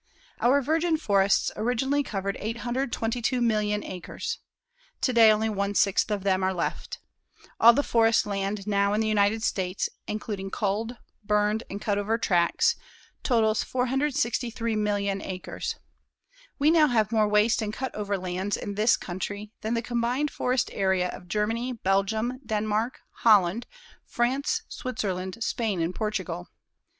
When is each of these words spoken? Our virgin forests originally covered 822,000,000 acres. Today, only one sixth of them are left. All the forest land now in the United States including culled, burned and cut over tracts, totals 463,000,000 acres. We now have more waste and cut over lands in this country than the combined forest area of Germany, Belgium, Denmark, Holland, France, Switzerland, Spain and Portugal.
Our 0.39 0.63
virgin 0.63 0.97
forests 0.97 1.51
originally 1.55 2.01
covered 2.01 2.35
822,000,000 2.41 3.87
acres. 3.87 4.39
Today, 4.99 5.31
only 5.31 5.47
one 5.47 5.75
sixth 5.75 6.09
of 6.09 6.23
them 6.23 6.43
are 6.43 6.55
left. 6.55 6.97
All 7.59 7.71
the 7.71 7.83
forest 7.83 8.25
land 8.25 8.65
now 8.65 8.93
in 8.93 9.01
the 9.01 9.07
United 9.07 9.43
States 9.43 9.89
including 10.07 10.49
culled, 10.49 10.97
burned 11.23 11.61
and 11.69 11.79
cut 11.79 11.99
over 11.99 12.17
tracts, 12.17 12.75
totals 13.21 13.63
463,000,000 13.63 15.21
acres. 15.23 15.75
We 16.57 16.71
now 16.71 16.87
have 16.87 17.11
more 17.11 17.27
waste 17.27 17.61
and 17.61 17.71
cut 17.71 17.93
over 17.93 18.17
lands 18.17 18.57
in 18.57 18.73
this 18.73 18.97
country 18.97 19.51
than 19.61 19.75
the 19.75 19.83
combined 19.83 20.31
forest 20.31 20.71
area 20.73 21.09
of 21.09 21.27
Germany, 21.27 21.73
Belgium, 21.73 22.39
Denmark, 22.43 22.97
Holland, 23.17 23.67
France, 24.03 24.63
Switzerland, 24.67 25.37
Spain 25.43 25.79
and 25.79 25.93
Portugal. 25.93 26.49